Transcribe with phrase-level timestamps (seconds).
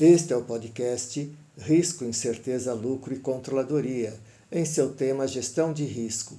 [0.00, 4.18] Este é o podcast Risco, Incerteza, Lucro e Controladoria,
[4.50, 6.38] em seu tema Gestão de Risco.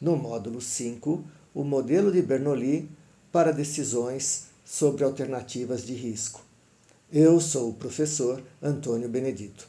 [0.00, 1.24] No módulo 5,
[1.54, 2.90] o modelo de Bernoulli
[3.30, 6.44] para decisões sobre alternativas de risco.
[7.12, 9.68] Eu sou o professor Antônio Benedito.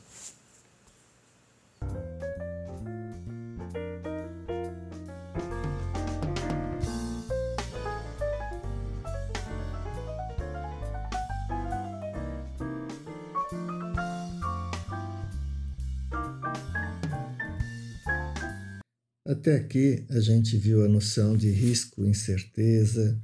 [19.27, 23.21] Até aqui a gente viu a noção de risco, incerteza,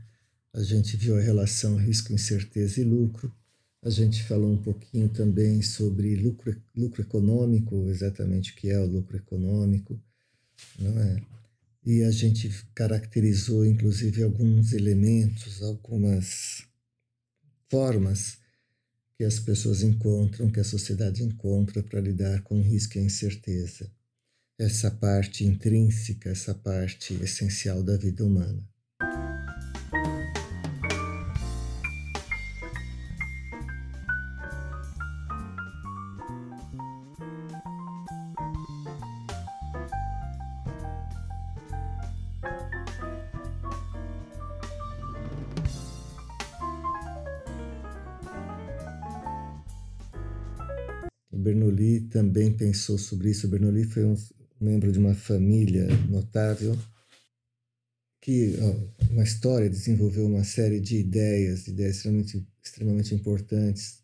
[0.52, 3.34] a gente viu a relação risco, incerteza e lucro.
[3.82, 8.86] A gente falou um pouquinho também sobre lucro, lucro econômico, exatamente o que é o
[8.86, 9.98] lucro econômico,
[10.78, 11.22] não é?
[11.86, 16.66] E a gente caracterizou inclusive alguns elementos, algumas
[17.70, 18.40] formas
[19.18, 23.90] que as pessoas encontram, que a sociedade encontra para lidar com risco e incerteza
[24.60, 28.64] essa parte intrínseca, essa parte essencial da vida humana.
[51.32, 53.50] Bernoulli também pensou sobre isso.
[53.50, 54.16] Bernoulli foi um,
[54.64, 56.78] membro de uma família notável,
[58.22, 64.00] que ó, uma história desenvolveu uma série de ideias, ideias extremamente, extremamente importantes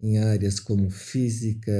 [0.00, 1.72] em áreas como física,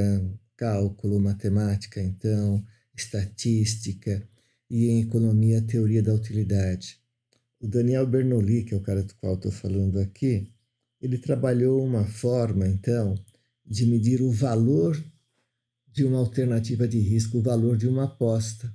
[0.56, 2.62] cálculo, matemática, então,
[2.94, 4.22] estatística
[4.68, 7.00] e em economia, teoria da utilidade.
[7.58, 10.52] O Daniel Bernoulli, que é o cara do qual estou falando aqui,
[11.00, 13.14] ele trabalhou uma forma, então,
[13.64, 15.03] de medir o valor
[15.93, 18.75] de uma alternativa de risco, o valor de uma aposta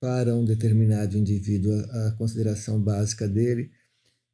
[0.00, 1.72] para um determinado indivíduo.
[2.06, 3.70] A consideração básica dele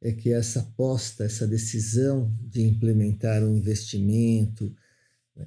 [0.01, 4.73] é que essa aposta, essa decisão de implementar um investimento,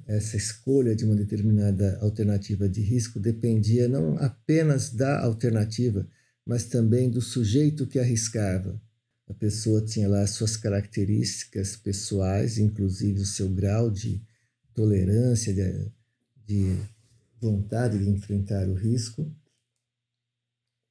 [0.07, 6.07] essa escolha de uma determinada alternativa de risco dependia não apenas da alternativa,
[6.45, 8.79] mas também do sujeito que arriscava.
[9.27, 14.21] A pessoa tinha lá suas características pessoais, inclusive o seu grau de
[14.73, 15.89] tolerância, de,
[16.45, 16.77] de
[17.39, 19.29] vontade de enfrentar o risco.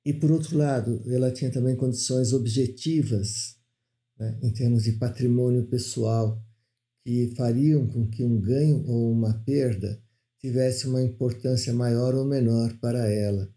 [0.04, 3.56] E, por outro lado, ela tinha também condições objetivas,
[4.18, 6.42] né, em termos de patrimônio pessoal,
[7.04, 10.02] que fariam com que um ganho ou uma perda
[10.38, 13.48] tivesse uma importância maior ou menor para ela.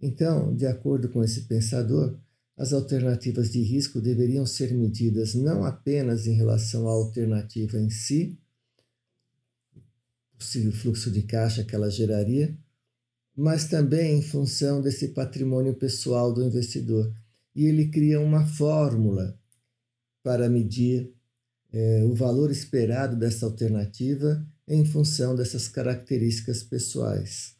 [0.00, 2.16] Então, de acordo com esse pensador,
[2.56, 8.38] as alternativas de risco deveriam ser medidas não apenas em relação à alternativa em si,
[10.38, 12.56] possível fluxo de caixa que ela geraria,
[13.36, 17.12] mas também em função desse patrimônio pessoal do investidor.
[17.54, 19.38] E ele cria uma fórmula
[20.22, 21.12] para medir
[21.72, 27.56] é, o valor esperado dessa alternativa em função dessas características pessoais.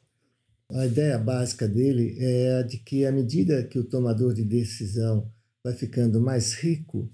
[0.70, 5.30] A ideia básica dele é a de que, à medida que o tomador de decisão
[5.64, 7.10] vai ficando mais rico,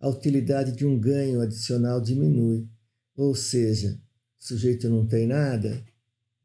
[0.00, 2.68] a utilidade de um ganho adicional diminui.
[3.16, 4.00] Ou seja,
[4.46, 5.84] o sujeito não tem nada,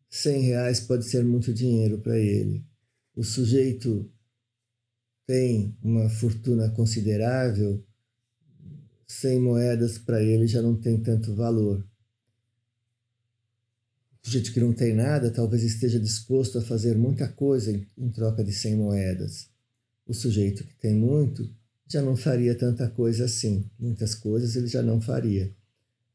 [0.09, 2.65] 100 reais pode ser muito dinheiro para ele.
[3.15, 4.11] O sujeito
[5.27, 7.85] tem uma fortuna considerável,
[9.07, 11.87] 100 moedas para ele já não tem tanto valor.
[14.23, 18.43] O sujeito que não tem nada talvez esteja disposto a fazer muita coisa em, troca
[18.43, 19.47] de 100 moedas.
[20.07, 21.47] O sujeito que tem muito
[21.87, 23.69] já não faria tanta coisa assim.
[23.77, 25.55] Muitas coisas ele já não faria.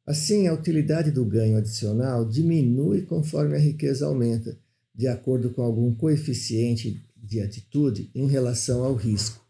[0.06, 4.56] Assim, a utilidade do ganho adicional diminui conforme a riqueza aumenta,
[4.94, 9.44] de acordo com algum coeficiente de atitude em relação ao risco.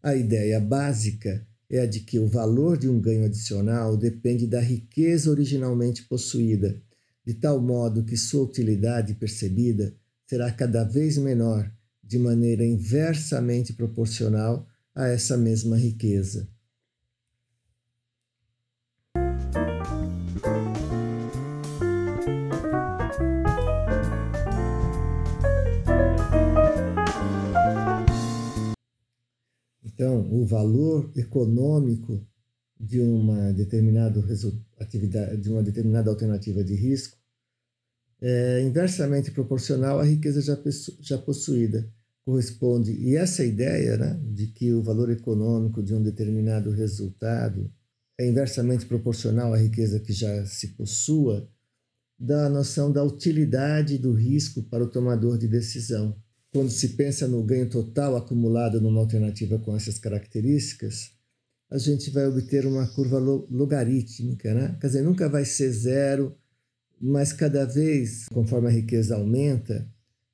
[0.00, 4.60] A ideia básica é a de que o valor de um ganho adicional depende da
[4.60, 6.80] riqueza originalmente possuída,
[7.26, 9.92] de tal modo que sua utilidade percebida
[10.24, 11.70] será cada vez menor,
[12.04, 14.64] de maneira inversamente proporcional
[14.94, 16.48] a essa mesma riqueza.
[29.98, 32.24] Então, o valor econômico
[32.78, 34.24] de uma determinada
[34.78, 37.18] atividade, de uma determinada alternativa de risco
[38.20, 40.56] é inversamente proporcional à riqueza já,
[41.00, 41.92] já possuída.
[42.24, 47.68] Corresponde, e essa ideia né, de que o valor econômico de um determinado resultado
[48.16, 51.50] é inversamente proporcional à riqueza que já se possua,
[52.16, 56.14] da noção da utilidade do risco para o tomador de decisão.
[56.52, 61.10] Quando se pensa no ganho total acumulado numa alternativa com essas características,
[61.70, 64.76] a gente vai obter uma curva logarítmica, né?
[64.80, 66.34] Quer dizer, nunca vai ser zero,
[67.00, 69.86] mas cada vez, conforme a riqueza aumenta,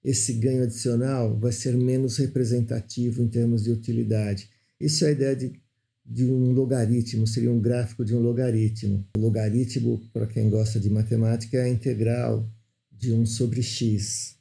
[0.04, 4.48] esse ganho adicional vai ser menos representativo em termos de utilidade.
[4.78, 5.60] Isso é a ideia de
[6.04, 9.06] de um logaritmo, seria um gráfico de um logaritmo.
[9.16, 12.46] O logaritmo, para quem gosta de matemática, é a integral
[12.92, 14.36] de 1 sobre x,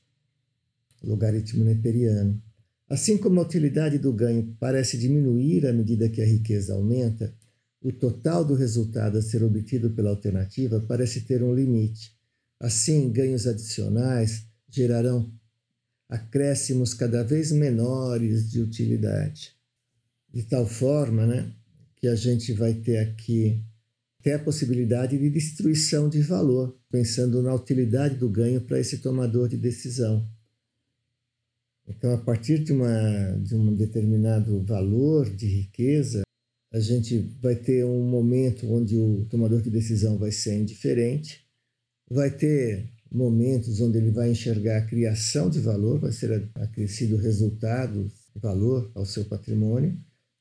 [1.04, 2.42] logaritmo neperiano.
[2.90, 7.34] Assim como a utilidade do ganho parece diminuir à medida que a riqueza aumenta,
[7.82, 12.12] o total do resultado a ser obtido pela alternativa parece ter um limite.
[12.60, 15.32] Assim, ganhos adicionais gerarão
[16.10, 19.56] acréscimos cada vez menores de utilidade
[20.34, 21.52] de tal forma né,
[21.96, 23.64] que a gente vai ter aqui
[24.20, 29.50] até a possibilidade de destruição de valor, pensando na utilidade do ganho para esse tomador
[29.50, 30.26] de decisão.
[32.04, 36.24] Então, a partir de, uma, de um determinado valor de riqueza,
[36.74, 41.48] a gente vai ter um momento onde o tomador de decisão vai ser indiferente,
[42.12, 48.12] vai ter momentos onde ele vai enxergar a criação de valor, vai ser acrescido resultado,
[48.36, 49.98] valor ao seu patrimônio,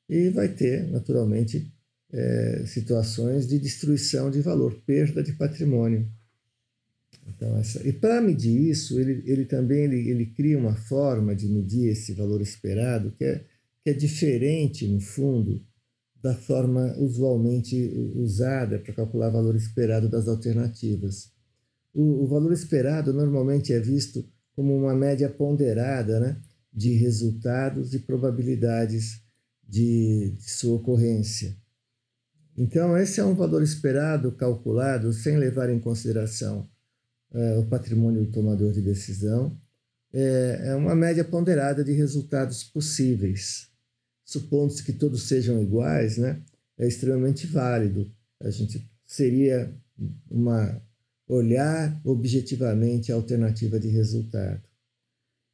[0.09, 1.73] e vai ter, naturalmente,
[2.13, 6.11] é, situações de destruição de valor, perda de patrimônio.
[7.27, 11.47] Então, essa, e para medir isso, ele, ele também ele, ele cria uma forma de
[11.49, 13.45] medir esse valor esperado que é,
[13.83, 15.65] que é diferente, no fundo,
[16.23, 17.77] da forma usualmente
[18.15, 21.33] usada para calcular o valor esperado das alternativas.
[21.93, 24.25] O, o valor esperado normalmente é visto
[24.55, 26.41] como uma média ponderada né,
[26.73, 29.21] de resultados e probabilidades
[29.69, 31.57] de, de sua ocorrência.
[32.57, 36.69] Então, esse é um valor esperado, calculado, sem levar em consideração
[37.35, 39.57] é, o patrimônio do tomador de decisão.
[40.13, 43.69] É, é uma média ponderada de resultados possíveis.
[44.25, 46.43] Supondo-se que todos sejam iguais, né,
[46.79, 48.11] é extremamente válido.
[48.41, 49.73] A gente seria
[50.31, 50.81] uma
[51.29, 54.63] olhar objetivamente a alternativa de resultado.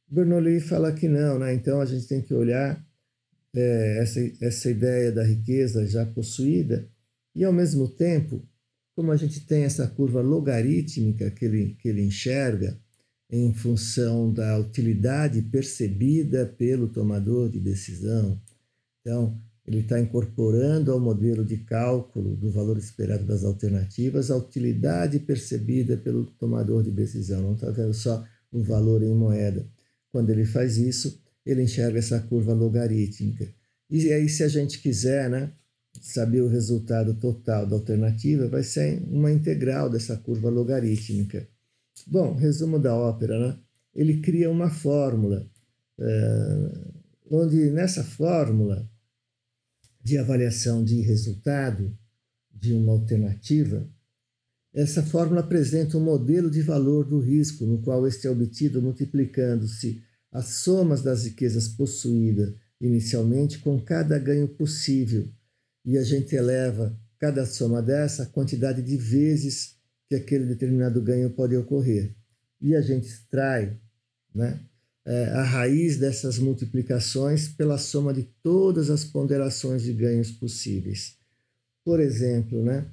[0.07, 1.53] Bernoulli fala que não, né?
[1.53, 2.83] então a gente tem que olhar
[3.55, 6.87] é, essa, essa ideia da riqueza já possuída,
[7.35, 8.43] e ao mesmo tempo,
[8.99, 12.77] como a gente tem essa curva logarítmica que ele, que ele enxerga
[13.31, 18.37] em função da utilidade percebida pelo tomador de decisão,
[18.99, 25.17] então ele está incorporando ao modelo de cálculo do valor esperado das alternativas a utilidade
[25.19, 29.65] percebida pelo tomador de decisão, não está vendo só o valor em moeda.
[30.11, 33.47] Quando ele faz isso, ele enxerga essa curva logarítmica.
[33.89, 35.53] E aí, se a gente quiser né,
[35.99, 41.47] saber o resultado total da alternativa, vai ser uma integral dessa curva logarítmica.
[42.07, 43.59] Bom, resumo da ópera, né?
[43.93, 45.45] ele cria uma fórmula,
[45.99, 46.71] é,
[47.29, 48.89] onde nessa fórmula
[50.01, 51.95] de avaliação de resultado
[52.53, 53.87] de uma alternativa,
[54.73, 60.01] essa fórmula apresenta um modelo de valor do risco, no qual este é obtido multiplicando-se
[60.31, 65.27] as somas das riquezas possuídas inicialmente com cada ganho possível,
[65.85, 69.75] e a gente eleva cada soma dessa a quantidade de vezes
[70.07, 72.15] que aquele determinado ganho pode ocorrer.
[72.61, 73.77] E a gente extrai
[74.33, 74.59] né,
[75.05, 81.17] é, a raiz dessas multiplicações pela soma de todas as ponderações de ganhos possíveis.
[81.83, 82.85] Por exemplo, né,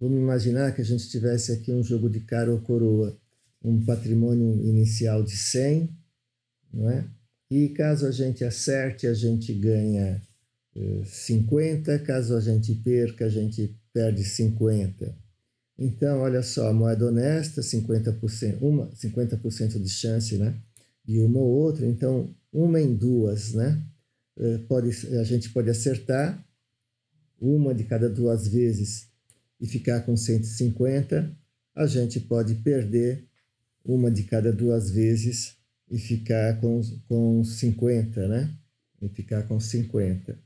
[0.00, 3.16] vamos imaginar que a gente tivesse aqui um jogo de cara ou coroa,
[3.62, 5.88] um patrimônio inicial de 100,
[6.72, 7.04] não é?
[7.50, 10.20] E caso a gente acerte, a gente ganha
[11.04, 15.14] 50, eh, caso a gente perca, a gente perde 50.
[15.78, 20.54] Então, olha só, a moeda honesta, 50%, uma, 50% de chance, né?
[21.04, 23.82] De uma ou outra, então, uma em duas, né?
[24.38, 26.42] Eh, pode, a gente pode acertar
[27.40, 29.08] uma de cada duas vezes
[29.60, 31.36] e ficar com 150,
[31.74, 33.26] a gente pode perder
[33.84, 35.56] uma de cada duas vezes
[35.90, 38.54] e ficar com, com 50, né?
[39.00, 40.38] E ficar com 50.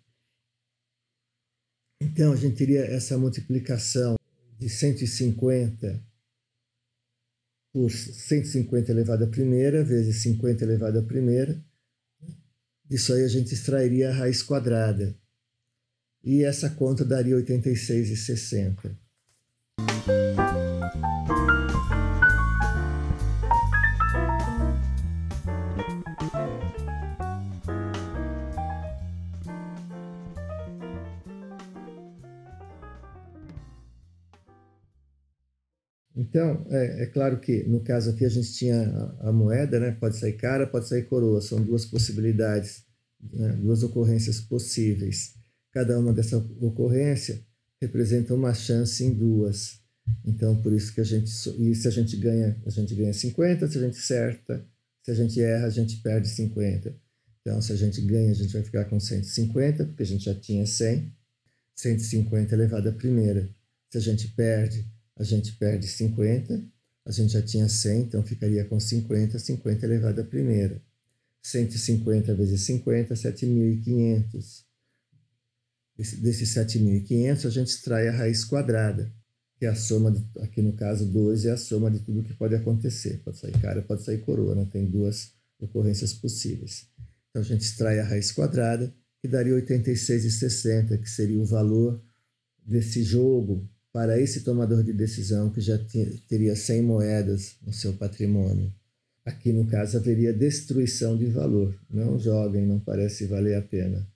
[2.01, 4.17] Então, a gente teria essa multiplicação
[4.59, 6.03] de 150
[7.73, 11.63] por 150 elevado à primeira, vezes 50 elevado à primeira.
[12.89, 15.15] Disso aí a gente extrairia a raiz quadrada.
[16.25, 18.97] E essa conta daria 86,60.
[36.29, 38.83] Então, é, é, claro que no caso aqui a gente tinha
[39.21, 39.93] a, a, moeda, né?
[39.93, 42.85] pode sair cara, pode sair coroa, são duas possibilidades,
[43.33, 43.53] né?
[43.53, 45.35] duas ocorrências possíveis.
[45.73, 47.41] Cada uma dessa ocorrência
[47.81, 49.81] representa uma chance em duas.
[50.25, 53.69] Então, por isso que a gente, e se a gente ganha, a gente ganha 50,
[53.69, 54.67] se a gente acerta,
[55.05, 56.95] se a gente erra, a gente perde 50.
[57.41, 60.35] Então, se a gente ganha, a gente vai ficar com 150, porque a gente já
[60.35, 61.13] tinha 100.
[61.77, 63.49] 150 elevado à primeira.
[63.91, 64.85] Se a gente perde,
[65.17, 66.63] a gente perde 50,
[67.05, 70.83] a gente já tinha 100, então ficaria com 50, 50 elevado à primeira.
[71.43, 74.65] 150 vezes 50, 7.500.
[75.97, 79.11] Desses 7.500, a gente extrai a raiz quadrada,
[79.59, 82.35] que é a soma, de, aqui no caso 2, é a soma de tudo que
[82.35, 83.23] pode acontecer.
[83.25, 84.69] Pode sair cara, pode sair coroa, né?
[84.71, 86.87] tem duas ocorrências possíveis.
[87.31, 88.93] Então a gente extrai a raiz quadrada,
[89.23, 92.03] que daria 86,60, que seria o valor
[92.67, 95.79] desse jogo para esse tomador de decisão que já
[96.29, 98.71] teria 100 moedas no seu patrimônio.
[99.25, 101.75] Aqui, no caso, haveria destruição de valor.
[101.89, 104.07] Não joguem, não parece valer a pena.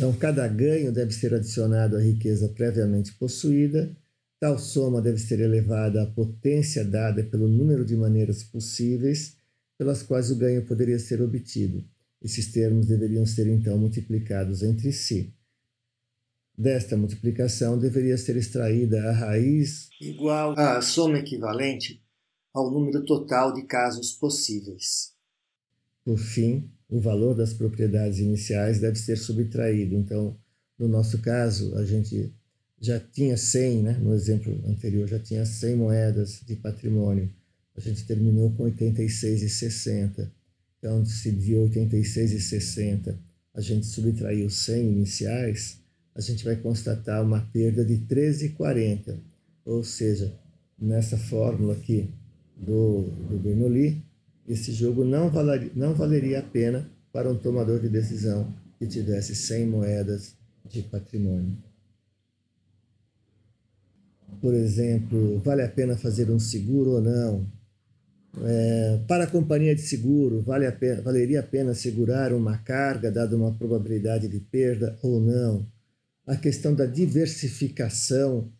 [0.00, 3.94] Então, cada ganho deve ser adicionado à riqueza previamente possuída,
[4.40, 9.36] tal soma deve ser elevada à potência dada pelo número de maneiras possíveis
[9.76, 11.84] pelas quais o ganho poderia ser obtido.
[12.22, 15.34] Esses termos deveriam ser então multiplicados entre si.
[16.56, 22.02] Desta multiplicação deveria ser extraída a raiz igual à soma equivalente
[22.54, 25.12] ao número total de casos possíveis.
[26.02, 29.94] Por fim, o valor das propriedades iniciais deve ser subtraído.
[29.94, 30.36] Então,
[30.78, 32.32] no nosso caso, a gente
[32.80, 33.98] já tinha 100, né?
[34.02, 37.30] no exemplo anterior, já tinha 100 moedas de patrimônio.
[37.76, 40.28] A gente terminou com 86,60.
[40.78, 43.14] Então, se de 86,60
[43.54, 45.78] a gente subtraiu 100 iniciais,
[46.14, 49.16] a gente vai constatar uma perda de 13,40.
[49.64, 50.32] Ou seja,
[50.78, 52.08] nessa fórmula aqui
[52.56, 54.02] do, do Bernoulli,
[54.52, 59.34] esse jogo não, valer, não valeria a pena para um tomador de decisão que tivesse
[59.34, 60.34] 100 moedas
[60.68, 61.56] de patrimônio.
[64.40, 67.46] Por exemplo, vale a pena fazer um seguro ou não?
[68.42, 73.10] É, para a companhia de seguro, vale a pena, valeria a pena segurar uma carga,
[73.10, 75.66] dada uma probabilidade de perda ou não?
[76.26, 78.50] A questão da diversificação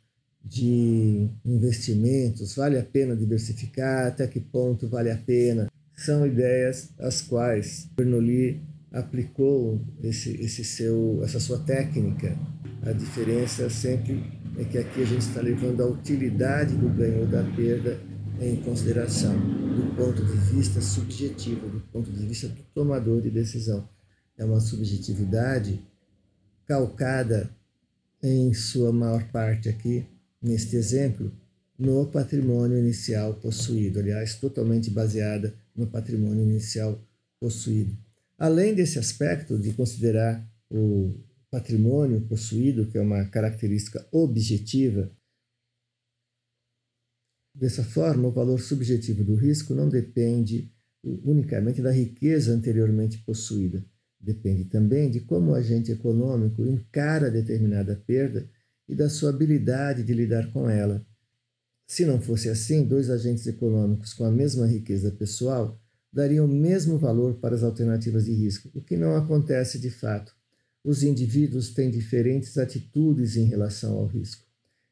[0.44, 4.08] de investimentos, vale a pena diversificar?
[4.08, 5.68] Até que ponto vale a pena?
[6.00, 12.36] São ideias as quais Bernoulli aplicou esse, esse seu, essa sua técnica.
[12.82, 14.22] A diferença sempre
[14.58, 18.00] é que aqui a gente está levando a utilidade do ganho ou da perda
[18.40, 23.86] em consideração, do ponto de vista subjetivo, do ponto de vista do tomador de decisão.
[24.38, 25.82] É uma subjetividade
[26.66, 27.50] calcada
[28.22, 30.06] em sua maior parte aqui,
[30.40, 31.30] neste exemplo,
[31.78, 37.02] no patrimônio inicial possuído, aliás, totalmente baseada no patrimônio inicial
[37.38, 37.96] possuído.
[38.38, 41.14] Além desse aspecto de considerar o
[41.50, 45.10] patrimônio possuído, que é uma característica objetiva,
[47.54, 50.72] dessa forma, o valor subjetivo do risco não depende
[51.02, 53.84] unicamente da riqueza anteriormente possuída.
[54.18, 58.48] Depende também de como o agente econômico encara determinada perda
[58.88, 61.06] e da sua habilidade de lidar com ela,
[61.90, 65.76] se não fosse assim, dois agentes econômicos com a mesma riqueza pessoal
[66.12, 70.32] dariam o mesmo valor para as alternativas de risco, o que não acontece de fato.
[70.84, 74.46] Os indivíduos têm diferentes atitudes em relação ao risco.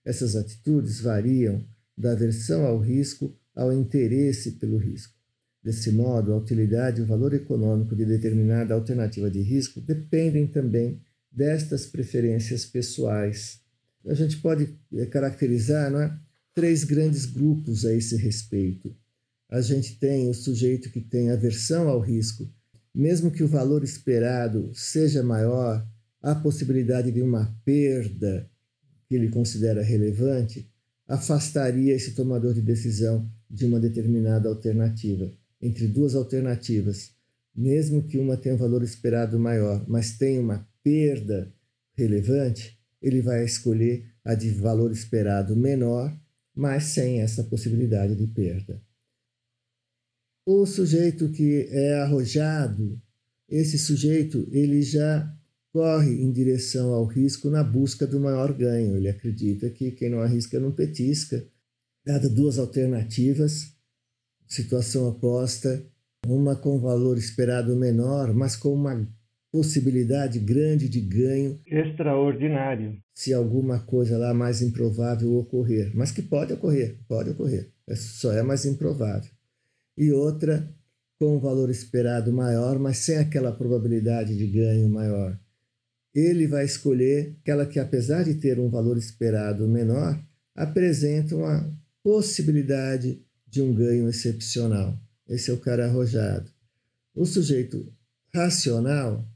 [0.04, 1.64] Essas atitudes variam
[1.96, 5.14] da aversão ao risco ao interesse pelo risco.
[5.62, 11.00] Desse modo, a utilidade e o valor econômico de determinada alternativa de risco dependem também
[11.30, 13.60] destas preferências pessoais.
[14.04, 16.27] A gente pode eh, caracterizar, não é?
[16.54, 18.94] Três grandes grupos a esse respeito.
[19.48, 22.50] A gente tem o sujeito que tem aversão ao risco,
[22.94, 25.86] mesmo que o valor esperado seja maior,
[26.20, 28.50] a possibilidade de uma perda
[29.06, 30.68] que ele considera relevante
[31.06, 35.32] afastaria esse tomador de decisão de uma determinada alternativa.
[35.60, 37.12] Entre duas alternativas,
[37.54, 41.52] mesmo que uma tenha um valor esperado maior, mas tenha uma perda
[41.96, 46.14] relevante, ele vai escolher a de valor esperado menor,
[46.58, 48.82] mas sem essa possibilidade de perda.
[50.44, 53.00] O sujeito que é arrojado,
[53.48, 55.32] esse sujeito ele já
[55.72, 58.96] corre em direção ao risco na busca do maior ganho.
[58.96, 61.46] Ele acredita que quem não arrisca não petisca.
[62.04, 63.72] Dada duas alternativas,
[64.48, 65.86] situação oposta,
[66.26, 69.08] uma com valor esperado menor, mas com uma
[69.50, 72.98] possibilidade grande de ganho extraordinário.
[73.14, 78.32] Se alguma coisa lá mais improvável ocorrer, mas que pode ocorrer, pode ocorrer, é só
[78.32, 79.30] é mais improvável.
[79.96, 80.68] E outra
[81.18, 85.38] com valor esperado maior, mas sem aquela probabilidade de ganho maior.
[86.14, 90.18] Ele vai escolher aquela que, apesar de ter um valor esperado menor,
[90.54, 94.96] apresenta uma possibilidade de um ganho excepcional.
[95.28, 96.50] Esse é o cara arrojado.
[97.14, 97.92] O sujeito
[98.32, 99.28] racional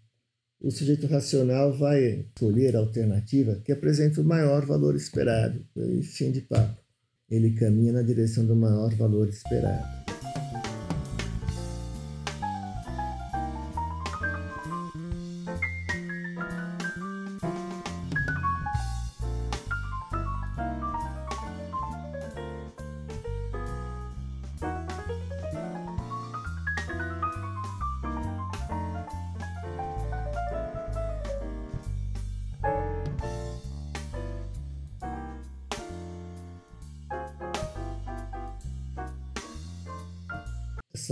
[0.63, 5.65] o sujeito racional vai escolher a alternativa que apresenta o maior valor esperado.
[5.77, 6.81] E fim de papo.
[7.29, 10.02] Ele caminha na direção do maior valor esperado.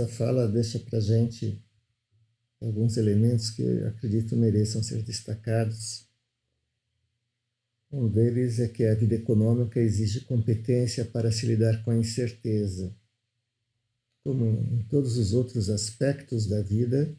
[0.01, 1.63] Essa fala deixa para a gente
[2.59, 6.07] alguns elementos que acredito mereçam ser destacados.
[7.91, 12.95] Um deles é que a vida econômica exige competência para se lidar com a incerteza.
[14.23, 17.15] Como em todos os outros aspectos da vida,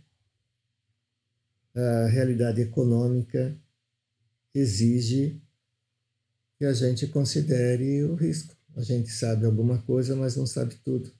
[1.74, 3.56] a realidade econômica
[4.54, 5.42] exige
[6.58, 8.56] que a gente considere o risco.
[8.76, 11.12] A gente sabe alguma coisa, mas não sabe tudo.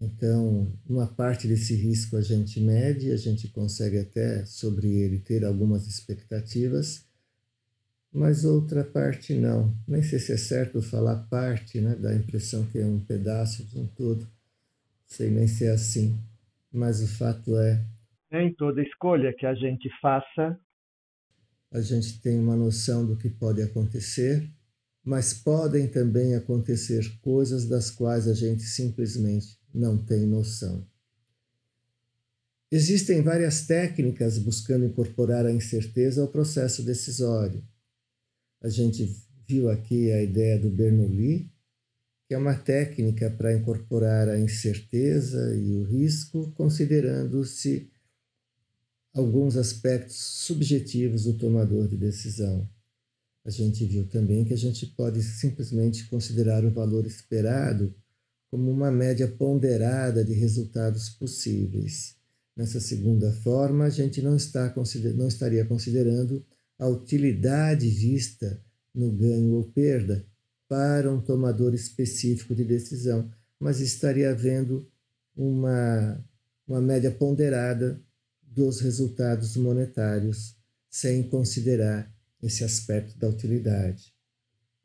[0.00, 5.44] Então, uma parte desse risco a gente mede, a gente consegue até sobre ele ter
[5.44, 7.04] algumas expectativas,
[8.10, 9.76] mas outra parte não.
[9.86, 11.94] Nem sei se é certo falar parte, né?
[11.96, 14.26] dá a impressão que é um pedaço de um todo.
[15.06, 16.18] Sei nem se é assim,
[16.72, 17.84] mas o fato é.
[18.32, 20.58] Em toda escolha que a gente faça,
[21.70, 24.48] a gente tem uma noção do que pode acontecer,
[25.04, 30.86] mas podem também acontecer coisas das quais a gente simplesmente não tem noção.
[32.70, 37.64] Existem várias técnicas buscando incorporar a incerteza ao processo decisório.
[38.62, 39.12] A gente
[39.48, 41.50] viu aqui a ideia do Bernoulli,
[42.28, 47.90] que é uma técnica para incorporar a incerteza e o risco, considerando-se
[49.12, 52.68] alguns aspectos subjetivos do tomador de decisão.
[53.44, 57.92] A gente viu também que a gente pode simplesmente considerar o valor esperado
[58.50, 62.16] como uma média ponderada de resultados possíveis.
[62.56, 64.74] Nessa segunda forma, a gente não, está,
[65.14, 66.44] não estaria considerando
[66.78, 68.60] a utilidade vista
[68.94, 70.26] no ganho ou perda
[70.68, 74.86] para um tomador específico de decisão, mas estaria havendo
[75.36, 76.24] uma,
[76.66, 78.00] uma média ponderada
[78.42, 80.56] dos resultados monetários,
[80.88, 84.12] sem considerar esse aspecto da utilidade.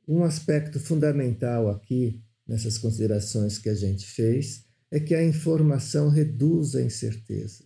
[0.08, 6.76] Um aspecto fundamental aqui nessas considerações que a gente fez é que a informação reduz
[6.76, 7.64] a incerteza.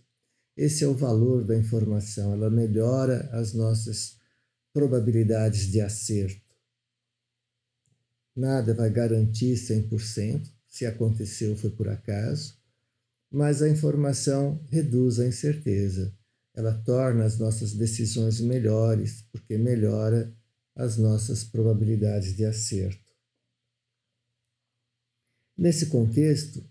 [0.56, 4.16] Esse é o valor da informação, ela melhora as nossas
[4.72, 6.50] probabilidades de acerto.
[8.34, 12.56] Nada vai garantir 100%, se aconteceu foi por acaso,
[13.30, 16.12] mas a informação reduz a incerteza.
[16.54, 20.34] Ela torna as nossas decisões melhores, porque melhora
[20.74, 22.99] as nossas probabilidades de acerto.
[25.60, 26.64] Nesse contexto,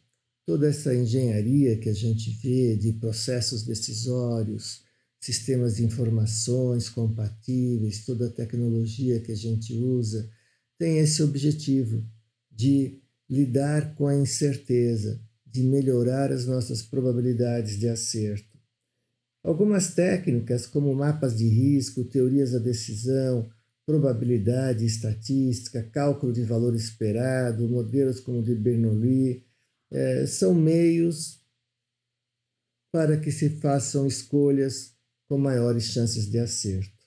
[0.48, 4.84] toda essa engenharia que a gente vê de processos decisórios,
[5.22, 10.28] sistemas de informações compatíveis, toda a tecnologia que a gente usa,
[10.80, 12.04] tem esse objetivo
[12.52, 13.00] de
[13.30, 18.58] lidar com a incerteza, de melhorar as nossas probabilidades de acerto.
[19.44, 23.48] Algumas técnicas, como mapas de risco, teorias da decisão,
[23.90, 29.44] probabilidade estatística, cálculo de valor esperado, modelos como o de Bernoulli,
[29.90, 31.44] é, são meios
[32.92, 34.94] para que se façam escolhas
[35.28, 36.99] com maiores chances de acerto.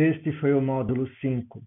[0.00, 1.62] Este foi o módulo 5: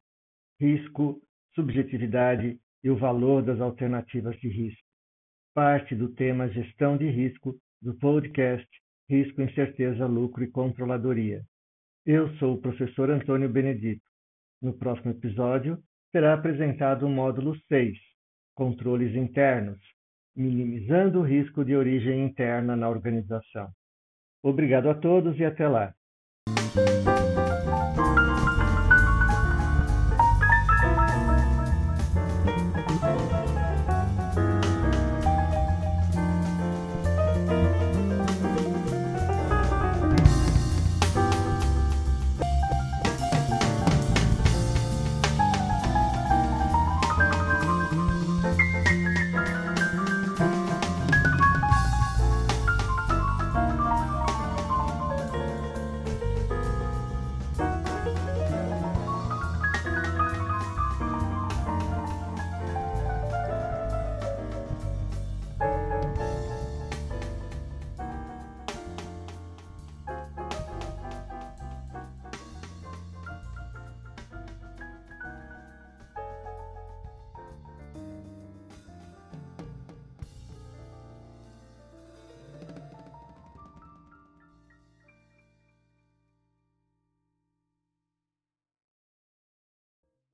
[0.59, 1.21] Risco,
[1.53, 4.81] Subjetividade e o Valor das Alternativas de Risco.
[5.53, 8.67] Parte do tema Gestão de Risco do podcast
[9.07, 11.43] Risco, Incerteza, Lucro e Controladoria.
[12.07, 14.01] Eu sou o professor Antônio Benedito.
[14.59, 15.77] No próximo episódio,
[16.11, 17.95] será apresentado o módulo 6,
[18.55, 19.77] Controles Internos,
[20.35, 23.69] minimizando o risco de origem interna na organização.
[24.41, 25.93] Obrigado a todos e até lá.